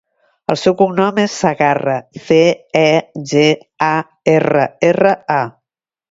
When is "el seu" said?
0.51-0.75